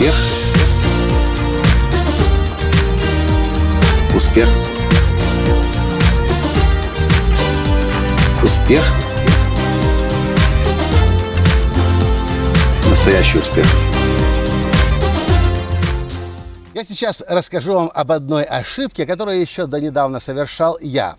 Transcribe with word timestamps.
Успех. 0.00 0.14
Успех. 4.14 4.48
Успех. 8.42 8.82
Настоящий 12.88 13.38
успех. 13.40 13.66
Я 16.72 16.84
сейчас 16.84 17.22
расскажу 17.28 17.74
вам 17.74 17.90
об 17.92 18.10
одной 18.10 18.44
ошибке, 18.44 19.04
которую 19.04 19.38
еще 19.38 19.66
до 19.66 19.82
недавно 19.82 20.18
совершал 20.18 20.78
я. 20.80 21.16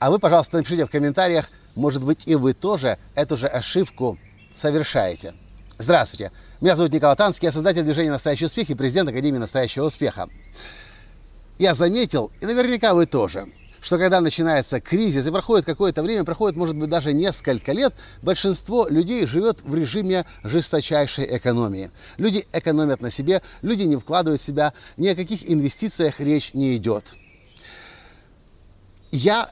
А 0.00 0.10
вы, 0.10 0.18
пожалуйста, 0.18 0.56
напишите 0.56 0.86
в 0.86 0.90
комментариях, 0.90 1.50
может 1.76 2.04
быть, 2.04 2.26
и 2.26 2.34
вы 2.34 2.52
тоже 2.52 2.98
эту 3.14 3.36
же 3.36 3.46
ошибку 3.46 4.18
совершаете. 4.56 5.34
Здравствуйте, 5.76 6.30
меня 6.60 6.76
зовут 6.76 6.92
Николай 6.92 7.16
Танский, 7.16 7.46
я 7.46 7.52
создатель 7.52 7.82
движения 7.82 8.12
«Настоящий 8.12 8.44
успех» 8.44 8.70
и 8.70 8.76
президент 8.76 9.08
Академии 9.08 9.38
«Настоящего 9.38 9.86
успеха». 9.86 10.28
Я 11.58 11.74
заметил, 11.74 12.30
и 12.40 12.46
наверняка 12.46 12.94
вы 12.94 13.06
тоже, 13.06 13.48
что 13.80 13.98
когда 13.98 14.20
начинается 14.20 14.80
кризис 14.80 15.26
и 15.26 15.30
проходит 15.32 15.66
какое-то 15.66 16.04
время, 16.04 16.22
проходит, 16.22 16.56
может 16.56 16.76
быть, 16.76 16.88
даже 16.88 17.12
несколько 17.12 17.72
лет, 17.72 17.92
большинство 18.22 18.86
людей 18.88 19.26
живет 19.26 19.62
в 19.62 19.74
режиме 19.74 20.26
жесточайшей 20.44 21.36
экономии. 21.36 21.90
Люди 22.18 22.46
экономят 22.52 23.00
на 23.00 23.10
себе, 23.10 23.42
люди 23.60 23.82
не 23.82 23.96
вкладывают 23.96 24.40
в 24.40 24.44
себя, 24.44 24.74
ни 24.96 25.08
о 25.08 25.16
каких 25.16 25.50
инвестициях 25.50 26.20
речь 26.20 26.54
не 26.54 26.76
идет. 26.76 27.14
Я 29.10 29.50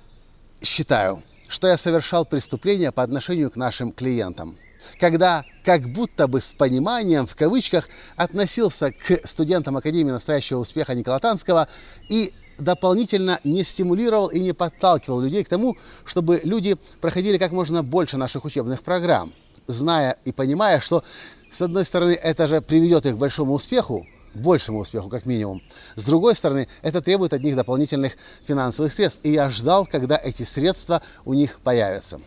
считаю, 0.62 1.24
что 1.48 1.66
я 1.66 1.76
совершал 1.76 2.24
преступление 2.24 2.92
по 2.92 3.02
отношению 3.02 3.50
к 3.50 3.56
нашим 3.56 3.90
клиентам 3.90 4.56
когда 4.98 5.44
как 5.64 5.92
будто 5.92 6.26
бы 6.26 6.40
с 6.40 6.52
пониманием, 6.52 7.26
в 7.26 7.36
кавычках, 7.36 7.88
относился 8.16 8.92
к 8.92 9.26
студентам 9.26 9.76
Академии 9.76 10.10
настоящего 10.10 10.58
успеха 10.58 10.94
Никола 10.94 11.18
Танского 11.18 11.68
и 12.08 12.32
дополнительно 12.58 13.40
не 13.44 13.64
стимулировал 13.64 14.28
и 14.28 14.40
не 14.40 14.52
подталкивал 14.52 15.20
людей 15.20 15.44
к 15.44 15.48
тому, 15.48 15.76
чтобы 16.04 16.40
люди 16.44 16.76
проходили 17.00 17.38
как 17.38 17.52
можно 17.52 17.82
больше 17.82 18.16
наших 18.16 18.44
учебных 18.44 18.82
программ, 18.82 19.32
зная 19.66 20.16
и 20.24 20.32
понимая, 20.32 20.80
что, 20.80 21.04
с 21.50 21.60
одной 21.60 21.84
стороны, 21.84 22.12
это 22.12 22.48
же 22.48 22.60
приведет 22.60 23.06
их 23.06 23.14
к 23.14 23.18
большому 23.18 23.54
успеху, 23.54 24.06
большему 24.34 24.80
успеху, 24.80 25.08
как 25.08 25.26
минимум. 25.26 25.62
С 25.96 26.04
другой 26.04 26.36
стороны, 26.36 26.68
это 26.82 27.00
требует 27.00 27.32
от 27.32 27.42
них 27.42 27.56
дополнительных 27.56 28.16
финансовых 28.46 28.92
средств. 28.92 29.20
И 29.22 29.30
я 29.30 29.50
ждал, 29.50 29.86
когда 29.86 30.16
эти 30.16 30.42
средства 30.42 31.02
у 31.24 31.34
них 31.34 31.60
появятся. 31.60 32.20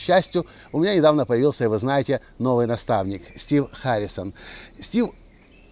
К 0.00 0.02
счастью, 0.02 0.46
у 0.72 0.80
меня 0.80 0.94
недавно 0.94 1.26
появился, 1.26 1.68
вы 1.68 1.78
знаете, 1.78 2.22
новый 2.38 2.66
наставник, 2.66 3.20
Стив 3.38 3.66
Харрисон. 3.70 4.32
Стив 4.80 5.10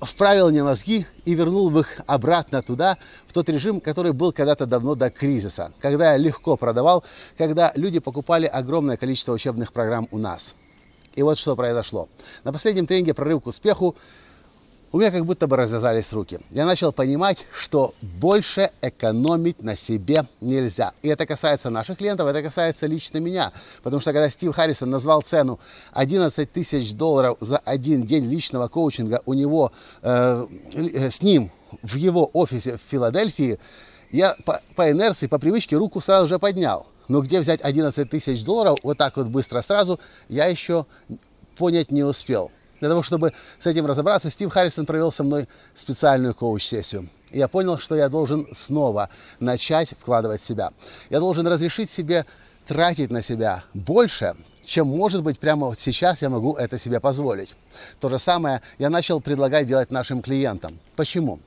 вправил 0.03 0.51
мне 0.51 0.63
мозги 0.63 1.07
и 1.25 1.33
вернул 1.33 1.77
их 1.79 1.99
обратно 2.07 2.61
туда, 2.61 2.99
в 3.27 3.33
тот 3.33 3.49
режим, 3.49 3.81
который 3.81 4.13
был 4.13 4.35
когда-то 4.35 4.67
давно 4.67 4.95
до 4.95 5.09
кризиса, 5.09 5.73
когда 5.81 6.13
я 6.13 6.19
легко 6.19 6.59
продавал, 6.59 7.05
когда 7.39 7.73
люди 7.75 8.01
покупали 8.01 8.45
огромное 8.45 8.99
количество 8.99 9.33
учебных 9.33 9.73
программ 9.73 10.07
у 10.11 10.19
нас. 10.19 10.55
И 11.15 11.23
вот 11.23 11.39
что 11.39 11.57
произошло. 11.57 12.11
На 12.45 12.53
последнем 12.53 12.87
тренинге 12.87 13.15
«Прорыв 13.15 13.45
к 13.45 13.47
успеху» 13.47 13.97
у 14.91 14.99
меня 14.99 15.11
как 15.11 15.25
будто 15.27 15.47
бы 15.47 15.57
развязались 15.57 16.13
руки. 16.13 16.41
Я 16.51 16.65
начал 16.65 16.93
понимать, 16.93 17.47
что 17.53 17.95
больше 18.01 18.71
экономить 18.81 19.63
на 19.63 19.77
себе 19.77 20.25
нельзя. 20.41 20.93
И 21.03 21.09
это 21.09 21.27
касается 21.27 21.69
наших 21.69 21.99
клиентов, 21.99 22.27
это 22.27 22.43
касается 22.43 22.87
лично 22.87 23.19
меня. 23.19 23.53
Потому 23.83 24.01
что 24.01 24.13
когда 24.13 24.31
Стив 24.31 24.55
Харрисон 24.55 24.89
назвал 24.89 25.21
цену 25.23 25.61
11 25.93 26.51
тысяч 26.51 26.95
долларов 26.95 27.37
за 27.41 27.59
один 27.59 28.05
день 28.05 28.31
личного 28.31 28.69
коучинга 28.69 29.21
у 29.27 29.35
него, 29.35 29.73
э, 30.03 30.47
э, 30.75 31.11
с 31.11 31.23
ним 31.23 31.51
в 31.83 31.97
его 31.97 32.31
офисе 32.33 32.79
в 32.79 32.91
Филадельфии, 32.91 33.59
я 34.11 34.37
по, 34.47 34.63
по 34.75 34.91
инерции, 34.91 35.27
по 35.27 35.39
привычке 35.39 35.77
руку 35.77 36.01
сразу 36.01 36.27
же 36.29 36.39
поднял. 36.39 36.87
Но 37.09 37.21
где 37.21 37.41
взять 37.41 37.61
11 37.61 38.09
тысяч 38.09 38.43
долларов 38.43 38.79
вот 38.83 38.97
так 38.97 39.17
вот 39.19 39.27
быстро 39.27 39.61
сразу, 39.61 40.01
я 40.29 40.47
еще 40.47 40.87
понять 41.59 41.91
не 41.91 42.05
успел. 42.05 42.51
Для 42.81 42.89
того, 42.89 43.03
чтобы 43.03 43.33
с 43.59 43.67
этим 43.67 43.87
разобраться, 43.87 44.31
Стив 44.31 44.51
Харрисон 44.51 44.87
провел 44.87 45.11
со 45.13 45.25
мной 45.25 45.49
специальную 45.75 46.35
коуч-сессию. 46.35 47.09
Я 47.31 47.49
понял, 47.49 47.79
что 47.79 47.95
я 47.95 48.09
должен 48.09 48.47
снова 48.55 49.11
начать 49.41 49.95
вкладывать 50.01 50.43
себя. 50.43 50.71
Я 51.11 51.21
должен 51.21 51.47
разрешить 51.47 51.91
себе 51.91 52.25
тратить 52.67 53.11
на 53.11 53.23
себя 53.23 53.65
больше, 53.75 54.35
чем, 54.65 54.87
может 54.87 55.23
быть, 55.23 55.39
прямо 55.39 55.67
вот 55.67 55.81
сейчас 55.81 56.23
я 56.23 56.29
могу 56.29 56.55
это 56.55 56.79
себе 56.79 57.01
позволить. 57.01 57.55
То 58.01 58.09
же 58.09 58.19
самое 58.19 58.61
я 58.79 58.91
начал 58.91 59.21
предлагать 59.21 59.67
делать 59.67 59.91
нашим 59.91 60.23
клиентам. 60.23 60.79
Почему? 60.95 61.41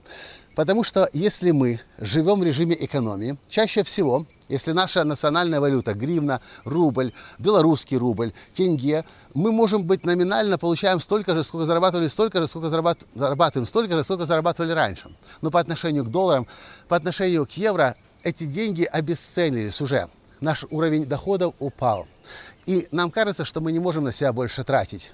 Потому 0.56 0.84
что 0.84 1.10
если 1.14 1.52
мы 1.52 1.80
живем 1.98 2.42
в 2.42 2.44
режиме 2.44 2.76
экономии, 2.78 3.38
чаще 3.48 3.84
всего, 3.84 4.26
если 4.50 4.74
наша 4.74 5.04
национальная 5.06 5.62
валюта, 5.62 5.94
гривна, 5.94 6.42
рубль, 6.66 7.14
белорусский 7.40 7.96
рубль, 7.96 8.34
тенге, 8.54 9.06
мы 9.34 9.54
можем 9.54 9.86
быть 9.86 10.06
номинально 10.06 10.58
получаем 10.58 11.00
столько 11.00 11.36
же, 11.36 11.44
сколько 11.44 11.66
зарабатывали, 11.66 12.08
столько 12.10 12.42
же, 12.42 12.48
сколько 12.48 12.70
зарабатываем, 12.70 13.66
столько 13.66 13.96
же, 13.96 14.04
сколько 14.04 14.26
зарабатывали 14.26 14.74
раньше. 14.74 15.10
Но 15.42 15.52
по 15.52 15.60
отношению 15.60 16.04
к 16.04 16.12
долларам, 16.12 16.48
по 16.90 16.98
отношению 16.98 17.46
к 17.46 17.52
евро, 17.52 17.96
эти 18.24 18.44
деньги 18.44 18.84
обесценились 18.84 19.80
уже. 19.80 20.10
Наш 20.42 20.66
уровень 20.70 21.06
доходов 21.06 21.54
упал. 21.60 22.08
И 22.66 22.88
нам 22.92 23.10
кажется, 23.12 23.46
что 23.46 23.62
мы 23.62 23.72
не 23.72 23.80
можем 23.80 24.04
на 24.04 24.12
себя 24.12 24.34
больше 24.34 24.64
тратить. 24.64 25.12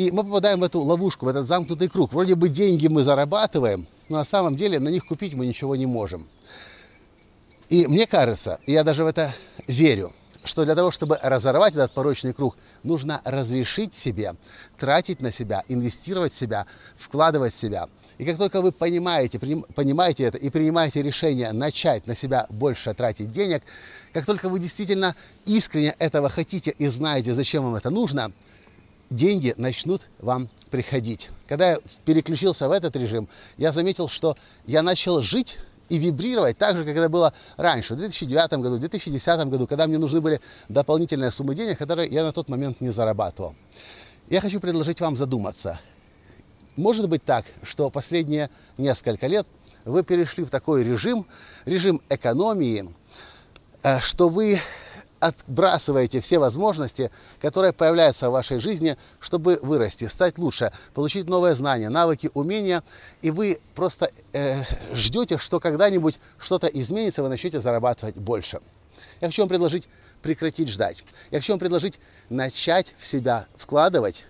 И 0.00 0.10
мы 0.10 0.24
попадаем 0.24 0.60
в 0.60 0.64
эту 0.64 0.80
ловушку, 0.80 1.26
в 1.26 1.28
этот 1.28 1.46
замкнутый 1.46 1.90
круг. 1.90 2.14
Вроде 2.14 2.34
бы 2.34 2.48
деньги 2.48 2.88
мы 2.88 3.02
зарабатываем, 3.02 3.86
но 4.08 4.16
на 4.16 4.24
самом 4.24 4.56
деле 4.56 4.78
на 4.78 4.88
них 4.88 5.04
купить 5.04 5.34
мы 5.34 5.44
ничего 5.44 5.76
не 5.76 5.84
можем. 5.84 6.26
И 7.68 7.86
мне 7.86 8.06
кажется, 8.06 8.60
я 8.66 8.82
даже 8.82 9.04
в 9.04 9.06
это 9.06 9.34
верю, 9.66 10.10
что 10.42 10.64
для 10.64 10.74
того, 10.74 10.90
чтобы 10.90 11.18
разорвать 11.22 11.74
этот 11.74 11.92
порочный 11.92 12.32
круг, 12.32 12.56
нужно 12.82 13.20
разрешить 13.26 13.92
себе 13.92 14.36
тратить 14.78 15.20
на 15.20 15.30
себя, 15.32 15.64
инвестировать 15.68 16.32
в 16.32 16.38
себя, 16.38 16.64
вкладывать 16.96 17.52
в 17.52 17.60
себя. 17.60 17.86
И 18.16 18.24
как 18.24 18.38
только 18.38 18.62
вы 18.62 18.72
понимаете, 18.72 19.38
понимаете 19.38 20.24
это 20.24 20.38
и 20.38 20.48
принимаете 20.48 21.02
решение 21.02 21.52
начать 21.52 22.06
на 22.06 22.16
себя 22.16 22.46
больше 22.48 22.94
тратить 22.94 23.32
денег, 23.32 23.62
как 24.14 24.24
только 24.24 24.48
вы 24.48 24.60
действительно 24.60 25.14
искренне 25.44 25.94
этого 25.98 26.30
хотите 26.30 26.70
и 26.70 26.86
знаете, 26.86 27.34
зачем 27.34 27.64
вам 27.64 27.74
это 27.74 27.90
нужно, 27.90 28.32
деньги 29.10 29.54
начнут 29.56 30.02
вам 30.18 30.48
приходить. 30.70 31.30
Когда 31.46 31.72
я 31.72 31.78
переключился 32.04 32.68
в 32.68 32.72
этот 32.72 32.96
режим, 32.96 33.28
я 33.56 33.72
заметил, 33.72 34.08
что 34.08 34.36
я 34.66 34.82
начал 34.82 35.20
жить 35.20 35.58
и 35.88 35.98
вибрировать 35.98 36.56
так 36.56 36.76
же, 36.76 36.84
как 36.84 36.96
это 36.96 37.08
было 37.08 37.32
раньше, 37.56 37.94
в 37.94 37.98
2009 37.98 38.52
году, 38.54 38.76
в 38.76 38.78
2010 38.78 39.48
году, 39.48 39.66
когда 39.66 39.86
мне 39.88 39.98
нужны 39.98 40.20
были 40.20 40.40
дополнительные 40.68 41.32
суммы 41.32 41.54
денег, 41.54 41.78
которые 41.78 42.08
я 42.08 42.22
на 42.22 42.32
тот 42.32 42.48
момент 42.48 42.80
не 42.80 42.90
зарабатывал. 42.90 43.54
Я 44.28 44.40
хочу 44.40 44.60
предложить 44.60 45.00
вам 45.00 45.16
задуматься. 45.16 45.80
Может 46.76 47.08
быть 47.08 47.24
так, 47.24 47.44
что 47.64 47.90
последние 47.90 48.48
несколько 48.78 49.26
лет 49.26 49.46
вы 49.84 50.04
перешли 50.04 50.44
в 50.44 50.50
такой 50.50 50.84
режим, 50.84 51.26
режим 51.64 52.00
экономии, 52.08 52.94
э, 53.82 53.98
что 54.00 54.28
вы 54.28 54.60
отбрасываете 55.20 56.20
все 56.20 56.38
возможности, 56.38 57.10
которые 57.40 57.72
появляются 57.72 58.30
в 58.30 58.32
вашей 58.32 58.58
жизни, 58.58 58.96
чтобы 59.20 59.60
вырасти, 59.62 60.06
стать 60.06 60.38
лучше, 60.38 60.72
получить 60.94 61.28
новые 61.28 61.54
знания, 61.54 61.90
навыки, 61.90 62.30
умения, 62.34 62.82
и 63.20 63.30
вы 63.30 63.60
просто 63.74 64.10
э, 64.32 64.62
ждете, 64.94 65.38
что 65.38 65.60
когда-нибудь 65.60 66.18
что-то 66.38 66.66
изменится, 66.66 67.22
вы 67.22 67.28
начнете 67.28 67.60
зарабатывать 67.60 68.16
больше. 68.16 68.60
Я 69.20 69.28
хочу 69.28 69.42
вам 69.42 69.50
предложить 69.50 69.88
прекратить 70.22 70.68
ждать. 70.68 71.04
Я 71.30 71.38
хочу 71.38 71.52
вам 71.52 71.60
предложить 71.60 72.00
начать 72.30 72.94
в 72.98 73.06
себя 73.06 73.46
вкладывать, 73.56 74.26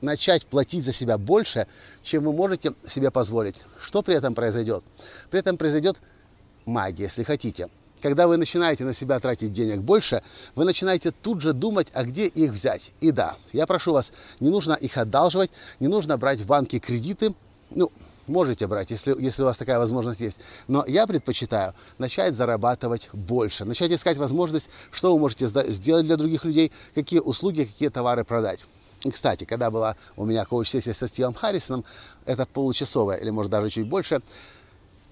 начать 0.00 0.46
платить 0.46 0.84
за 0.84 0.92
себя 0.92 1.16
больше, 1.16 1.68
чем 2.02 2.24
вы 2.24 2.32
можете 2.32 2.74
себе 2.88 3.12
позволить. 3.12 3.62
Что 3.80 4.02
при 4.02 4.16
этом 4.16 4.34
произойдет? 4.34 4.84
При 5.30 5.38
этом 5.38 5.56
произойдет 5.56 5.98
магия, 6.66 7.04
если 7.04 7.22
хотите– 7.22 7.68
когда 8.02 8.26
вы 8.26 8.36
начинаете 8.36 8.84
на 8.84 8.94
себя 8.94 9.20
тратить 9.20 9.52
денег 9.52 9.80
больше, 9.80 10.22
вы 10.54 10.64
начинаете 10.64 11.12
тут 11.12 11.40
же 11.40 11.52
думать, 11.52 11.86
а 11.92 12.04
где 12.04 12.26
их 12.26 12.52
взять. 12.52 12.92
И 13.00 13.12
да, 13.12 13.36
я 13.52 13.66
прошу 13.66 13.92
вас, 13.92 14.12
не 14.40 14.50
нужно 14.50 14.74
их 14.74 14.98
одалживать, 14.98 15.50
не 15.80 15.88
нужно 15.88 16.18
брать 16.18 16.40
в 16.40 16.46
банке 16.46 16.80
кредиты. 16.80 17.34
Ну, 17.70 17.90
можете 18.26 18.66
брать, 18.66 18.90
если, 18.90 19.14
если 19.18 19.42
у 19.42 19.46
вас 19.46 19.56
такая 19.56 19.78
возможность 19.78 20.20
есть. 20.20 20.38
Но 20.66 20.84
я 20.86 21.06
предпочитаю 21.06 21.74
начать 21.98 22.34
зарабатывать 22.34 23.08
больше, 23.12 23.64
начать 23.64 23.92
искать 23.92 24.18
возможность, 24.18 24.68
что 24.90 25.12
вы 25.12 25.20
можете 25.20 25.46
сделать 25.46 26.06
для 26.06 26.16
других 26.16 26.44
людей, 26.44 26.72
какие 26.94 27.20
услуги, 27.20 27.64
какие 27.64 27.88
товары 27.88 28.24
продать. 28.24 28.60
И, 29.04 29.10
кстати, 29.10 29.44
когда 29.44 29.70
была 29.70 29.96
у 30.16 30.24
меня 30.24 30.44
коуч-сессия 30.44 30.94
со 30.94 31.08
Стивом 31.08 31.34
Харрисоном, 31.34 31.84
это 32.24 32.46
получасовая 32.46 33.16
или, 33.18 33.30
может, 33.30 33.50
даже 33.50 33.68
чуть 33.68 33.86
больше, 33.88 34.22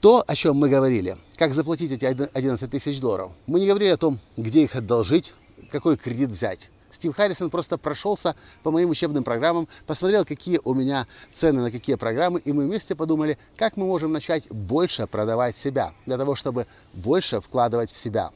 то, 0.00 0.24
о 0.26 0.34
чем 0.34 0.56
мы 0.56 0.68
говорили, 0.68 1.16
как 1.36 1.54
заплатить 1.54 1.92
эти 1.92 2.04
11 2.04 2.70
тысяч 2.70 3.00
долларов, 3.00 3.32
мы 3.46 3.60
не 3.60 3.66
говорили 3.66 3.90
о 3.90 3.96
том, 3.96 4.18
где 4.36 4.62
их 4.62 4.74
одолжить, 4.74 5.34
какой 5.70 5.96
кредит 5.96 6.30
взять. 6.30 6.70
Стив 6.90 7.14
Харрисон 7.14 7.50
просто 7.50 7.78
прошелся 7.78 8.34
по 8.62 8.70
моим 8.70 8.90
учебным 8.90 9.22
программам, 9.22 9.68
посмотрел, 9.86 10.24
какие 10.24 10.58
у 10.64 10.74
меня 10.74 11.06
цены 11.32 11.60
на 11.60 11.70
какие 11.70 11.94
программы, 11.96 12.40
и 12.40 12.52
мы 12.52 12.66
вместе 12.66 12.96
подумали, 12.96 13.38
как 13.56 13.76
мы 13.76 13.86
можем 13.86 14.12
начать 14.12 14.48
больше 14.48 15.06
продавать 15.06 15.56
себя, 15.56 15.92
для 16.06 16.18
того, 16.18 16.34
чтобы 16.34 16.66
больше 16.92 17.40
вкладывать 17.40 17.92
в 17.92 17.98
себя. 17.98 18.30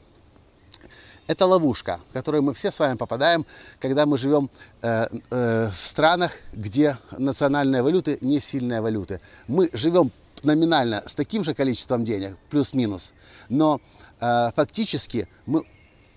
Это 1.27 1.47
ловушка, 1.47 1.99
в 2.09 2.13
которую 2.13 2.43
мы 2.43 2.53
все 2.53 2.71
с 2.71 2.79
вами 2.79 2.95
попадаем, 2.97 3.45
когда 3.79 4.05
мы 4.05 4.17
живем 4.17 4.49
э, 4.83 5.07
э, 5.31 5.69
в 5.69 5.85
странах, 5.87 6.31
где 6.53 6.97
национальные 7.17 7.81
валюты 7.81 8.19
не 8.21 8.39
сильные 8.39 8.79
валюты. 8.79 9.19
Мы 9.47 9.71
живем 9.73 10.11
номинально 10.45 11.03
с 11.05 11.13
таким 11.13 11.43
же 11.43 11.53
количеством 11.53 12.05
денег, 12.05 12.37
плюс-минус, 12.49 13.13
но 13.49 13.81
э, 14.19 14.51
фактически 14.55 15.27
мы, 15.45 15.63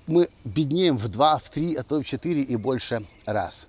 мы 0.06 0.28
беднеем 0.44 0.96
в 0.98 1.08
два, 1.08 1.38
в 1.38 1.50
три, 1.50 1.74
а 1.74 1.82
то 1.82 2.00
в 2.00 2.04
четыре 2.04 2.42
и 2.42 2.56
больше 2.56 3.06
раз. 3.26 3.68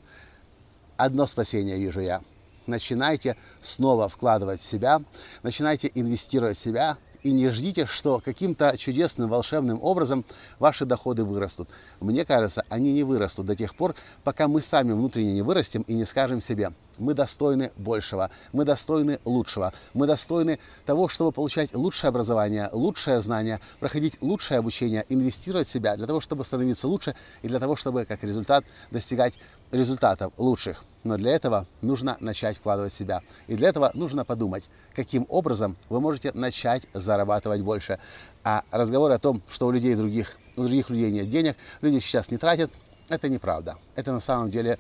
Одно 0.97 1.27
спасение 1.27 1.77
вижу 1.77 2.01
я. 2.01 2.21
Начинайте 2.67 3.35
снова 3.61 4.09
вкладывать 4.09 4.61
в 4.61 4.63
себя, 4.63 5.01
начинайте 5.41 5.89
инвестировать 5.95 6.57
в 6.57 6.61
себя, 6.61 6.97
и 7.23 7.31
не 7.31 7.49
ждите, 7.49 7.85
что 7.85 8.21
каким-то 8.23 8.77
чудесным, 8.77 9.29
волшебным 9.29 9.81
образом 9.81 10.25
ваши 10.57 10.85
доходы 10.85 11.25
вырастут. 11.25 11.69
Мне 11.99 12.25
кажется, 12.25 12.63
они 12.69 12.93
не 12.93 13.03
вырастут 13.03 13.45
до 13.45 13.55
тех 13.55 13.75
пор, 13.75 13.95
пока 14.23 14.47
мы 14.47 14.61
сами 14.61 14.93
внутренне 14.93 15.33
не 15.33 15.41
вырастем 15.41 15.81
и 15.81 15.93
не 15.93 16.05
скажем 16.05 16.41
себе, 16.41 16.71
мы 16.99 17.13
достойны 17.13 17.71
большего, 17.75 18.29
мы 18.53 18.65
достойны 18.65 19.19
лучшего, 19.25 19.73
мы 19.93 20.05
достойны 20.05 20.59
того, 20.85 21.07
чтобы 21.07 21.31
получать 21.31 21.73
лучшее 21.73 22.09
образование, 22.09 22.69
лучшее 22.71 23.21
знание, 23.21 23.59
проходить 23.79 24.21
лучшее 24.21 24.59
обучение, 24.59 25.05
инвестировать 25.09 25.67
в 25.67 25.71
себя 25.71 25.95
для 25.95 26.05
того, 26.05 26.21
чтобы 26.21 26.45
становиться 26.45 26.87
лучше 26.87 27.15
и 27.41 27.47
для 27.47 27.59
того, 27.59 27.75
чтобы 27.75 28.05
как 28.05 28.23
результат 28.23 28.63
достигать 28.91 29.33
результатов 29.71 30.33
лучших. 30.37 30.83
Но 31.03 31.17
для 31.17 31.31
этого 31.31 31.65
нужно 31.81 32.17
начать 32.19 32.57
вкладывать 32.57 32.91
в 32.91 32.95
себя. 32.95 33.21
И 33.47 33.55
для 33.55 33.69
этого 33.69 33.91
нужно 33.93 34.25
подумать, 34.25 34.69
каким 34.93 35.25
образом 35.29 35.77
вы 35.87 36.01
можете 36.01 36.31
начать 36.33 36.83
зарабатывать 36.93 37.61
больше. 37.61 37.99
А 38.43 38.63
разговоры 38.71 39.13
о 39.13 39.19
том, 39.19 39.41
что 39.49 39.67
у 39.67 39.71
людей 39.71 39.95
других, 39.95 40.37
у 40.57 40.63
других 40.63 40.89
людей 40.89 41.11
нет 41.11 41.29
денег, 41.29 41.55
люди 41.81 41.99
сейчас 41.99 42.31
не 42.31 42.37
тратят, 42.37 42.71
это 43.07 43.29
неправда. 43.29 43.77
Это 43.95 44.11
на 44.11 44.19
самом 44.19 44.51
деле 44.51 44.77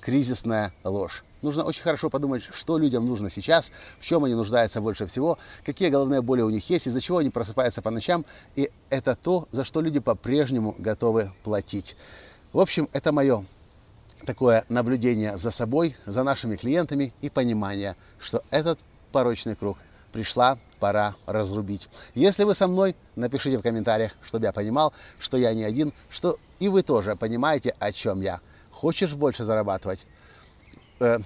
кризисная 0.00 0.72
ложь. 0.84 1.24
Нужно 1.46 1.62
очень 1.62 1.84
хорошо 1.84 2.10
подумать, 2.10 2.42
что 2.42 2.76
людям 2.76 3.06
нужно 3.06 3.30
сейчас, 3.30 3.70
в 4.00 4.04
чем 4.04 4.24
они 4.24 4.34
нуждаются 4.34 4.80
больше 4.80 5.06
всего, 5.06 5.38
какие 5.64 5.90
головные 5.90 6.20
боли 6.20 6.40
у 6.40 6.50
них 6.50 6.68
есть, 6.68 6.88
из-за 6.88 7.00
чего 7.00 7.18
они 7.18 7.30
просыпаются 7.30 7.82
по 7.82 7.90
ночам. 7.90 8.26
И 8.56 8.72
это 8.90 9.14
то, 9.14 9.46
за 9.52 9.62
что 9.62 9.80
люди 9.80 10.00
по-прежнему 10.00 10.74
готовы 10.76 11.30
платить. 11.44 11.96
В 12.52 12.58
общем, 12.58 12.88
это 12.92 13.12
мое 13.12 13.44
такое 14.24 14.64
наблюдение 14.68 15.36
за 15.36 15.52
собой, 15.52 15.94
за 16.04 16.24
нашими 16.24 16.56
клиентами 16.56 17.12
и 17.20 17.30
понимание, 17.30 17.94
что 18.18 18.42
этот 18.50 18.80
порочный 19.12 19.54
круг 19.54 19.78
пришла 20.12 20.58
пора 20.80 21.14
разрубить. 21.26 21.88
Если 22.16 22.42
вы 22.42 22.56
со 22.56 22.66
мной, 22.66 22.96
напишите 23.14 23.58
в 23.58 23.62
комментариях, 23.62 24.16
чтобы 24.24 24.46
я 24.46 24.52
понимал, 24.52 24.92
что 25.20 25.36
я 25.36 25.54
не 25.54 25.62
один, 25.62 25.92
что 26.10 26.38
и 26.58 26.66
вы 26.66 26.82
тоже 26.82 27.14
понимаете, 27.14 27.76
о 27.78 27.92
чем 27.92 28.20
я. 28.20 28.40
Хочешь 28.72 29.14
больше 29.14 29.44
зарабатывать? 29.44 30.08
Э, 31.00 31.18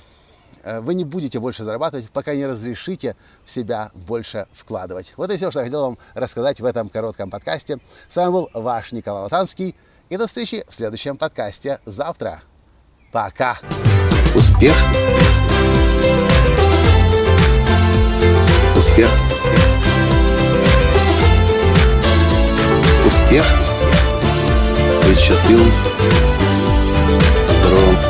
э, 0.62 0.80
вы 0.80 0.94
не 0.94 1.04
будете 1.04 1.38
больше 1.38 1.64
зарабатывать, 1.64 2.10
пока 2.10 2.34
не 2.34 2.46
разрешите 2.46 3.16
в 3.44 3.50
себя 3.50 3.90
больше 3.94 4.46
вкладывать. 4.52 5.14
Вот 5.16 5.30
и 5.30 5.36
все, 5.36 5.50
что 5.50 5.60
я 5.60 5.66
хотел 5.66 5.82
вам 5.82 5.98
рассказать 6.14 6.60
в 6.60 6.64
этом 6.64 6.88
коротком 6.88 7.30
подкасте. 7.30 7.78
С 8.08 8.16
вами 8.16 8.32
был 8.32 8.50
ваш 8.54 8.92
Николай 8.92 9.22
Латанский. 9.24 9.76
И 10.08 10.16
до 10.16 10.26
встречи 10.26 10.64
в 10.68 10.74
следующем 10.74 11.16
подкасте 11.16 11.78
завтра. 11.86 12.42
Пока. 13.12 13.58
Успех. 14.34 14.74
Успех. 18.76 19.08
Успех. 23.06 23.44
Быть 25.06 25.18
счастливым, 25.18 25.70
здоровым 27.48 28.09